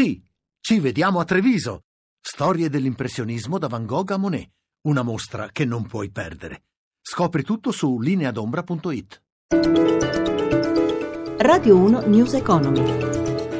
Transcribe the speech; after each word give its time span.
Sì, 0.00 0.18
ci 0.60 0.80
vediamo 0.80 1.20
a 1.20 1.26
Treviso. 1.26 1.82
Storie 2.18 2.70
dell'impressionismo 2.70 3.58
da 3.58 3.68
Van 3.68 3.84
Gogh 3.84 4.12
a 4.12 4.16
Monet. 4.16 4.48
Una 4.86 5.02
mostra 5.02 5.50
che 5.52 5.66
non 5.66 5.86
puoi 5.86 6.10
perdere. 6.10 6.62
Scopri 7.02 7.42
tutto 7.42 7.70
su 7.70 8.00
lineadombra.it. 8.00 9.22
Radio 11.36 11.76
1 11.76 12.06
News 12.06 12.32
Economy. 12.32 13.09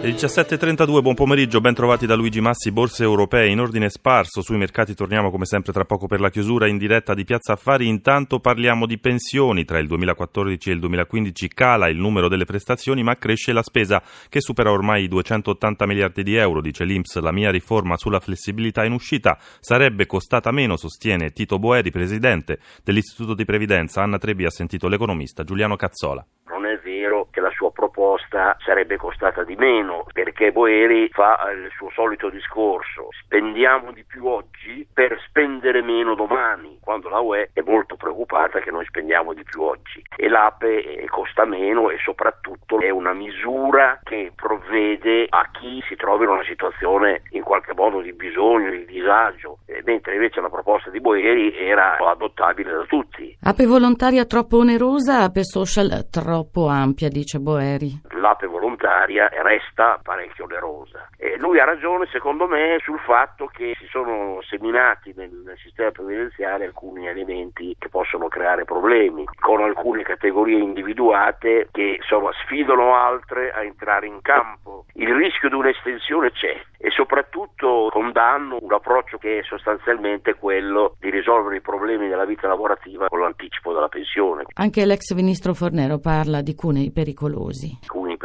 Il 0.03 0.15
17.32, 0.15 1.03
buon 1.03 1.15
pomeriggio, 1.15 1.61
ben 1.61 1.75
trovati 1.75 2.07
da 2.07 2.15
Luigi 2.15 2.41
Massi, 2.41 2.73
borse 2.73 3.03
europee. 3.03 3.48
In 3.48 3.61
ordine 3.61 3.91
sparso, 3.91 4.41
sui 4.41 4.57
mercati 4.57 4.95
torniamo 4.95 5.30
come 5.30 5.45
sempre 5.45 5.75
tra 5.75 5.84
poco 5.84 6.07
per 6.07 6.21
la 6.21 6.30
chiusura 6.30 6.66
in 6.66 6.79
diretta 6.79 7.12
di 7.12 7.25
Piazza 7.25 7.53
Affari, 7.53 7.87
intanto 7.87 8.41
parliamo 8.41 8.87
di 8.87 8.97
pensioni, 8.98 9.66
tra 9.66 9.79
il 9.79 9.87
2014 9.87 10.71
e 10.71 10.73
il 10.73 10.79
2015 10.80 11.48
cala 11.48 11.91
il 11.91 11.98
numero 11.98 12.29
delle 12.29 12.47
prestazioni 12.47 13.02
ma 13.02 13.16
cresce 13.16 13.52
la 13.52 13.62
spesa 13.62 14.02
che 14.30 14.41
supera 14.41 14.73
ormai 14.73 15.05
i 15.05 15.09
280 15.09 15.87
miliardi 15.87 16.23
di 16.23 16.35
euro, 16.35 16.62
dice 16.62 16.85
l'Inps, 16.85 17.19
la 17.19 17.30
mia 17.30 17.51
riforma 17.51 17.98
sulla 17.98 18.21
flessibilità 18.21 18.87
in 18.87 18.93
uscita 18.93 19.37
sarebbe 19.60 20.07
costata 20.07 20.51
meno, 20.51 20.79
sostiene 20.79 21.30
Tito 21.30 21.59
Boeri, 21.59 21.91
presidente 21.91 22.59
dell'Istituto 22.82 23.35
di 23.35 23.45
Previdenza, 23.45 24.01
Anna 24.01 24.16
Trebi 24.16 24.46
ha 24.46 24.51
sentito 24.51 24.88
l'economista 24.88 25.45
Giuliano 25.45 25.77
Cazzola 25.77 26.24
che 27.30 27.40
la 27.40 27.50
sua 27.50 27.70
proposta 27.70 28.56
sarebbe 28.64 28.96
costata 28.96 29.45
di 29.45 29.56
meno, 29.56 30.06
perché 30.12 30.52
Boeri 30.52 31.09
fa 31.10 31.38
il 31.52 31.70
suo 31.76 31.90
solito 31.90 32.28
discorso, 32.28 33.09
spendiamo 33.24 33.92
di 33.92 34.04
più 34.04 34.26
oggi 34.26 34.86
per 34.92 35.18
spendere 35.26 35.82
meno 35.82 36.14
domani, 36.14 36.78
quando 36.80 37.09
la 37.09 37.20
UE 37.20 37.50
è 37.52 37.62
molto 37.62 37.96
preoccupata 37.96 38.60
che 38.60 38.70
noi 38.70 38.84
spendiamo 38.86 39.32
di 39.32 39.42
più 39.45 39.62
oggi 39.62 40.02
e 40.16 40.28
l'APE 40.28 41.06
costa 41.10 41.45
meno 41.45 41.90
e 41.90 41.98
soprattutto 42.02 42.80
è 42.80 42.88
una 42.88 43.12
misura 43.12 44.01
che 44.02 44.32
provvede 44.34 45.26
a 45.28 45.51
chi 45.52 45.82
si 45.87 45.96
trova 45.96 46.24
in 46.24 46.30
una 46.30 46.45
situazione 46.45 47.23
in 47.30 47.42
qualche 47.42 47.74
modo 47.74 48.01
di 48.01 48.12
bisogno, 48.12 48.70
di 48.70 48.87
disagio, 48.87 49.59
mentre 49.84 50.14
invece 50.14 50.40
la 50.40 50.48
proposta 50.48 50.88
di 50.90 51.01
Boeri 51.01 51.54
era 51.57 51.98
adottabile 51.98 52.73
da 52.73 52.85
tutti. 52.85 53.37
Ape 53.42 53.66
volontaria 53.66 54.24
troppo 54.24 54.59
onerosa, 54.59 55.24
ape 55.24 55.45
social 55.45 56.09
troppo 56.10 56.68
ampia, 56.68 56.90
dice 57.09 57.38
Boeri. 57.38 58.01
L'ape 58.21 58.46
volontaria 58.46 59.29
resta 59.43 59.99
parecchio 60.02 60.45
onerosa. 60.45 61.09
E 61.16 61.37
lui 61.38 61.59
ha 61.59 61.65
ragione, 61.65 62.07
secondo 62.13 62.46
me, 62.46 62.79
sul 62.82 62.99
fatto 63.01 63.46
che 63.46 63.74
si 63.79 63.87
sono 63.87 64.41
seminati 64.43 65.12
nel, 65.16 65.31
nel 65.44 65.56
sistema 65.56 65.91
previdenziale 65.91 66.66
alcuni 66.66 67.09
elementi 67.09 67.75
che 67.78 67.88
possono 67.88 68.28
creare 68.28 68.65
problemi, 68.65 69.25
con 69.41 69.62
alcune 69.62 70.03
categorie 70.03 70.59
individuate 70.59 71.69
che 71.72 71.97
insomma, 71.98 72.31
sfidano 72.44 72.94
altre 72.94 73.53
a 73.53 73.62
entrare 73.62 74.06
in 74.06 74.21
campo. 74.21 74.84
Il 74.94 75.15
rischio 75.15 75.48
di 75.48 75.54
un'estensione 75.54 76.31
c'è 76.32 76.60
e 76.78 76.91
soprattutto 76.91 77.88
condanno 77.91 78.59
un 78.60 78.72
approccio 78.72 79.19
che 79.19 79.38
è 79.38 79.43
sostanzialmente 79.43 80.34
quello 80.34 80.97
di 80.98 81.10
risolvere 81.10 81.56
i 81.56 81.60
problemi 81.60 82.09
della 82.09 82.25
vita 82.25 82.48
lavorativa 82.48 83.09
con 83.09 83.21
l'anticipo 83.21 83.72
della 83.72 83.88
pensione. 83.88 84.44
Anche 84.54 84.84
l'ex 84.84 85.12
ministro 85.15 85.54
Fornero 85.54 85.98
parla 85.98 86.41
di 86.41 86.54
cunei 86.54 86.91
pericolosi. 86.91 87.81
Cunei 87.87 88.16
pericolosi 88.16 88.19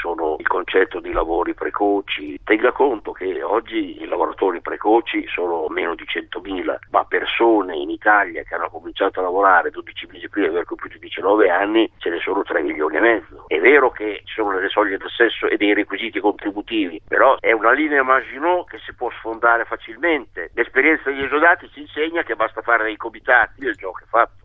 sono 0.00 0.36
il 0.38 0.46
concetto 0.46 0.98
di 0.98 1.12
lavori 1.12 1.52
precoci. 1.52 2.40
Tenga 2.42 2.72
conto 2.72 3.12
che 3.12 3.42
oggi 3.42 4.00
i 4.00 4.06
lavoratori 4.06 4.62
precoci 4.62 5.26
sono 5.28 5.66
meno 5.68 5.94
di 5.94 6.04
100.000, 6.04 6.76
ma 6.90 7.04
persone 7.04 7.76
in 7.76 7.90
Italia 7.90 8.42
che 8.42 8.54
hanno 8.54 8.70
cominciato 8.70 9.20
a 9.20 9.24
lavorare 9.24 9.70
12 9.70 10.08
mesi 10.10 10.28
prima 10.30 10.46
di 10.46 10.54
aver 10.54 10.64
compiuto 10.64 10.96
19 10.98 11.50
anni 11.50 11.90
ce 11.98 12.08
ne 12.08 12.18
sono 12.20 12.42
3 12.42 12.62
milioni 12.62 12.96
e 12.96 13.00
mezzo. 13.00 13.44
È 13.46 13.58
vero 13.60 13.90
che 13.90 14.22
ci 14.24 14.34
sono 14.34 14.54
delle 14.54 14.68
soglie 14.70 14.96
d'accesso 14.96 15.46
e 15.46 15.58
dei 15.58 15.74
requisiti 15.74 16.18
contributivi, 16.18 17.02
però 17.06 17.36
è 17.38 17.52
una 17.52 17.72
linea 17.72 18.02
Maginot 18.02 18.70
che 18.70 18.78
si 18.78 18.94
può 18.94 19.10
sfondare 19.10 19.66
facilmente. 19.66 20.50
L'esperienza 20.54 21.10
degli 21.10 21.24
esodati 21.24 21.68
ci 21.72 21.80
insegna 21.80 22.22
che 22.22 22.36
basta 22.36 22.62
fare 22.62 22.84
dei 22.84 22.96
comitati, 22.96 23.64
il 23.64 23.74
gioco 23.74 24.00
è 24.00 24.06
fatto. 24.08 24.39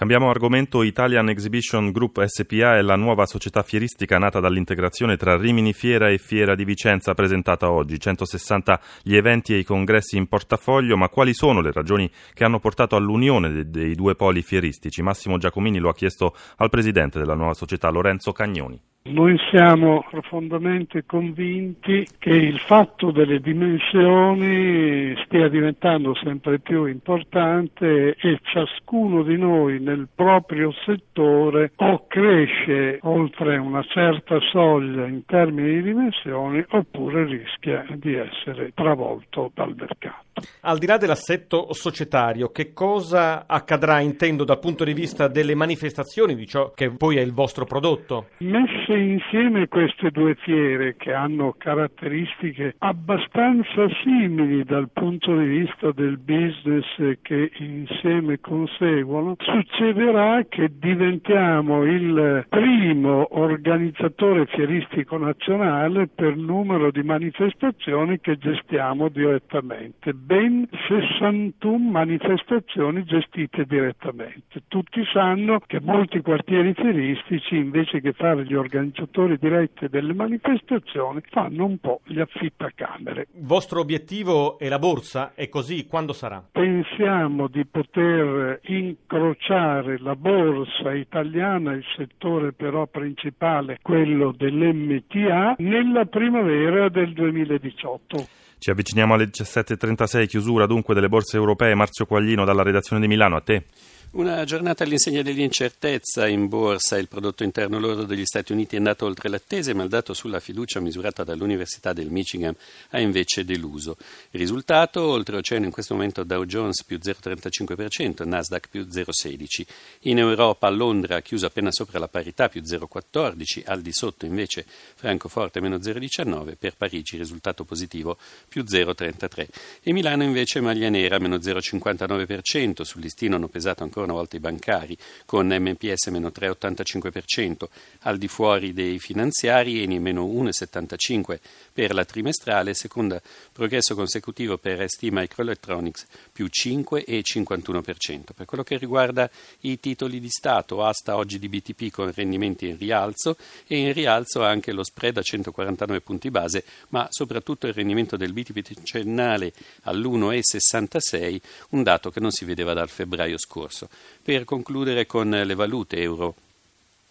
Cambiamo 0.00 0.30
argomento. 0.30 0.82
Italian 0.82 1.28
Exhibition 1.28 1.90
Group 1.90 2.24
SPA 2.24 2.78
è 2.78 2.80
la 2.80 2.96
nuova 2.96 3.26
società 3.26 3.62
fieristica 3.62 4.16
nata 4.16 4.40
dall'integrazione 4.40 5.18
tra 5.18 5.36
Rimini 5.36 5.74
Fiera 5.74 6.08
e 6.08 6.16
Fiera 6.16 6.54
di 6.54 6.64
Vicenza 6.64 7.12
presentata 7.12 7.70
oggi. 7.70 8.00
160 8.00 8.80
gli 9.02 9.14
eventi 9.14 9.52
e 9.52 9.58
i 9.58 9.62
congressi 9.62 10.16
in 10.16 10.26
portafoglio, 10.26 10.96
ma 10.96 11.10
quali 11.10 11.34
sono 11.34 11.60
le 11.60 11.70
ragioni 11.70 12.10
che 12.32 12.44
hanno 12.44 12.60
portato 12.60 12.96
all'unione 12.96 13.68
dei, 13.68 13.94
due 13.94 14.14
poli 14.14 14.40
fieristici? 14.40 15.02
Massimo 15.02 15.36
Giacomini 15.36 15.78
lo 15.78 15.90
ha 15.90 15.94
chiesto 15.94 16.34
al 16.56 16.70
presidente 16.70 17.18
della 17.18 17.34
nuova 17.34 17.52
società, 17.52 17.90
Lorenzo 17.90 18.32
Cagnoni. 18.32 18.80
Noi 19.02 19.38
siamo 19.50 20.04
profondamente 20.10 21.06
convinti 21.06 22.06
che 22.18 22.34
il 22.34 22.58
fatto 22.58 23.10
delle 23.10 23.40
dimensioni 23.40 25.16
stia 25.24 25.48
diventando 25.48 26.14
sempre 26.16 26.58
più 26.58 26.84
importante 26.84 28.14
e 28.14 28.38
ciascuno 28.42 29.22
di 29.22 29.38
noi 29.38 29.80
nel 29.80 30.06
proprio 30.14 30.70
settore 30.84 31.72
o 31.76 32.06
cresce 32.08 32.98
oltre 33.00 33.56
una 33.56 33.82
certa 33.84 34.38
soglia 34.52 35.06
in 35.06 35.24
termini 35.24 35.76
di 35.76 35.82
dimensioni 35.82 36.62
oppure 36.68 37.24
rischia 37.24 37.86
di 37.94 38.14
essere 38.14 38.72
travolto 38.74 39.50
dal 39.54 39.74
mercato. 39.74 40.29
Al 40.62 40.78
di 40.78 40.86
là 40.86 40.96
dell'assetto 40.96 41.72
societario, 41.72 42.50
che 42.50 42.72
cosa 42.72 43.46
accadrà, 43.46 44.00
intendo, 44.00 44.44
dal 44.44 44.58
punto 44.58 44.84
di 44.84 44.92
vista 44.92 45.28
delle 45.28 45.54
manifestazioni 45.54 46.34
di 46.34 46.46
ciò 46.46 46.72
che 46.74 46.90
poi 46.90 47.16
è 47.16 47.20
il 47.20 47.32
vostro 47.32 47.64
prodotto? 47.64 48.28
Messe 48.38 48.94
insieme 48.94 49.68
queste 49.68 50.10
due 50.10 50.34
fiere 50.34 50.96
che 50.96 51.12
hanno 51.12 51.54
caratteristiche 51.56 52.74
abbastanza 52.78 53.88
simili 54.02 54.64
dal 54.64 54.88
punto 54.92 55.36
di 55.36 55.46
vista 55.46 55.92
del 55.92 56.18
business 56.18 57.18
che 57.22 57.50
insieme 57.58 58.40
conseguono, 58.40 59.36
succederà 59.38 60.44
che 60.48 60.70
diventiamo 60.78 61.84
il 61.84 62.46
primo 62.48 63.28
organizzatore 63.38 64.46
fieristico 64.46 65.16
nazionale 65.16 66.08
per 66.08 66.36
numero 66.36 66.90
di 66.90 67.02
manifestazioni 67.02 68.20
che 68.20 68.38
gestiamo 68.38 69.08
direttamente 69.08 70.12
ben 70.30 70.64
61 70.86 71.90
manifestazioni 71.90 73.02
gestite 73.02 73.64
direttamente. 73.64 74.62
Tutti 74.68 75.02
sanno 75.12 75.58
che 75.66 75.80
molti 75.80 76.20
quartieri 76.20 76.72
fieristici, 76.72 77.56
invece 77.56 78.00
che 78.00 78.12
fare 78.12 78.44
gli 78.44 78.54
organizzatori 78.54 79.38
diretti 79.38 79.88
delle 79.88 80.14
manifestazioni, 80.14 81.20
fanno 81.30 81.64
un 81.64 81.78
po' 81.78 82.02
gli 82.04 82.20
affittacamere. 82.20 83.26
Il 83.34 83.44
vostro 83.44 83.80
obiettivo 83.80 84.56
è 84.60 84.68
la 84.68 84.78
borsa? 84.78 85.32
E 85.34 85.48
così 85.48 85.88
quando 85.88 86.12
sarà? 86.12 86.40
Pensiamo 86.52 87.48
di 87.48 87.66
poter 87.66 88.60
incrociare 88.66 89.98
la 89.98 90.14
borsa 90.14 90.94
italiana, 90.94 91.72
il 91.72 91.84
settore 91.96 92.52
però 92.52 92.86
principale, 92.86 93.80
quello 93.82 94.30
dell'MTA, 94.30 95.56
nella 95.58 96.04
primavera 96.04 96.88
del 96.88 97.14
2018. 97.14 98.39
Ci 98.60 98.68
avviciniamo 98.68 99.14
alle 99.14 99.30
17.36, 99.30 100.26
chiusura 100.26 100.66
dunque 100.66 100.92
delle 100.92 101.08
borse 101.08 101.38
europee. 101.38 101.74
Marzio 101.74 102.04
Quaglino 102.04 102.44
dalla 102.44 102.62
redazione 102.62 103.00
di 103.00 103.08
Milano, 103.08 103.36
a 103.36 103.40
te. 103.40 103.64
Una 104.12 104.42
giornata 104.42 104.82
all'insegna 104.82 105.22
dell'incertezza 105.22 106.26
in 106.26 106.48
borsa, 106.48 106.98
il 106.98 107.06
prodotto 107.06 107.44
interno 107.44 107.78
lordo 107.78 108.02
degli 108.02 108.24
Stati 108.24 108.50
Uniti 108.50 108.74
è 108.74 108.78
andato 108.78 109.06
oltre 109.06 109.28
l'attese, 109.28 109.72
ma 109.72 109.84
il 109.84 109.88
dato 109.88 110.14
sulla 110.14 110.40
fiducia 110.40 110.80
misurata 110.80 111.22
dall'Università 111.22 111.92
del 111.92 112.10
Michigan 112.10 112.52
ha 112.88 112.98
invece 112.98 113.44
deluso. 113.44 113.96
Risultato, 114.32 115.00
oltreoceano 115.00 115.66
in 115.66 115.70
questo 115.70 115.94
momento 115.94 116.24
Dow 116.24 116.44
Jones 116.44 116.82
più 116.82 116.98
0,35%, 117.00 118.26
Nasdaq 118.26 118.68
più 118.68 118.82
0,16%. 118.82 119.66
In 120.00 120.18
Europa 120.18 120.68
Londra 120.70 121.18
ha 121.18 121.20
chiuso 121.20 121.46
appena 121.46 121.70
sopra 121.70 122.00
la 122.00 122.08
parità 122.08 122.48
più 122.48 122.62
0,14%, 122.62 123.62
al 123.66 123.80
di 123.80 123.92
sotto 123.92 124.26
invece 124.26 124.66
Francoforte 124.96 125.60
meno 125.60 125.76
0,19%, 125.76 126.56
per 126.58 126.74
Parigi 126.76 127.16
risultato 127.16 127.62
positivo 127.62 128.18
più 128.48 128.64
0,33%. 128.64 129.48
E 129.84 129.92
Milano 129.92 130.24
invece 130.24 130.60
maglia 130.60 130.88
nera 130.88 131.20
meno 131.20 131.36
0,59%, 131.36 132.82
sul 132.82 133.02
listino 133.02 133.36
hanno 133.36 133.46
pesato 133.46 133.84
ancora 133.84 133.98
ancora 134.00 134.04
una 134.04 134.12
volta 134.12 134.36
i 134.36 134.40
bancari, 134.40 134.96
con 135.26 135.46
MPS 135.46 136.06
meno 136.08 136.28
3,85%, 136.28 137.68
al 138.00 138.18
di 138.18 138.28
fuori 138.28 138.72
dei 138.72 138.98
finanziari 138.98 139.82
Eni 139.82 139.98
meno 139.98 140.26
1,75% 140.26 141.38
per 141.72 141.94
la 141.94 142.04
trimestrale, 142.04 142.74
seconda 142.74 143.20
progresso 143.52 143.94
consecutivo 143.94 144.58
per 144.58 144.84
ST 144.88 145.08
Microelectronics 145.10 146.06
più 146.32 146.46
5,51%. 146.46 148.32
Per 148.34 148.46
quello 148.46 148.64
che 148.64 148.76
riguarda 148.76 149.30
i 149.60 149.78
titoli 149.78 150.20
di 150.20 150.28
Stato, 150.28 150.82
asta 150.82 151.16
oggi 151.16 151.38
di 151.38 151.48
BTP 151.48 151.90
con 151.90 152.12
rendimenti 152.12 152.68
in 152.68 152.78
rialzo 152.78 153.36
e 153.66 153.78
in 153.78 153.92
rialzo 153.92 154.42
anche 154.42 154.72
lo 154.72 154.84
spread 154.84 155.16
a 155.18 155.22
149 155.22 156.00
punti 156.00 156.30
base, 156.30 156.64
ma 156.88 157.06
soprattutto 157.10 157.66
il 157.66 157.72
rendimento 157.72 158.16
del 158.16 158.32
BTP 158.32 158.74
decennale 158.74 159.52
all'1,66, 159.82 161.40
un 161.70 161.82
dato 161.82 162.10
che 162.10 162.20
non 162.20 162.30
si 162.30 162.44
vedeva 162.44 162.72
dal 162.72 162.88
febbraio 162.88 163.38
scorso. 163.38 163.88
Per 164.22 164.44
concludere 164.44 165.06
con 165.06 165.30
le 165.30 165.54
valute 165.54 166.00
euro 166.00 166.34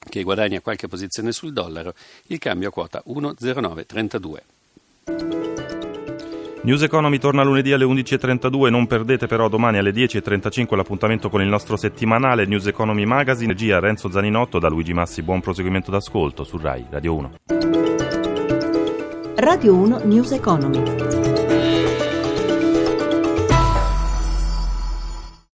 che 0.10 0.24
guadagna 0.24 0.62
qualche 0.62 0.88
posizione 0.88 1.32
sul 1.32 1.54
dollaro, 1.54 1.94
il 2.28 2.40
cambio 2.40 2.70
a 2.70 2.72
quota 2.72 3.04
1,0932. 3.08 4.38
News 6.62 6.82
Economy 6.82 7.18
torna 7.20 7.42
lunedì 7.42 7.72
alle 7.72 7.86
11.32, 7.86 8.70
non 8.70 8.86
perdete 8.86 9.28
però 9.28 9.48
domani 9.48 9.78
alle 9.78 9.92
10.35 9.92 10.76
l'appuntamento 10.76 11.30
con 11.30 11.42
il 11.42 11.48
nostro 11.48 11.78
settimanale 11.78 12.46
News 12.46 12.68
Economy 12.68 13.06
Magazine. 13.06 13.54
Regia 13.54 13.80
Renzo 13.80 14.12
Zaninotto 14.12 14.60
da 14.60 14.68
Luigi 14.68 14.94
Massi, 14.94 15.22
buon 15.22 15.40
proseguimento 15.40 15.90
d'ascolto 15.90 16.44
su 16.44 16.58
RAI 16.58 16.86
Radio 16.90 17.16
1. 17.16 17.32
Radio 19.36 19.74
1 19.74 20.02
News 20.04 20.32
Economy. 20.34 21.19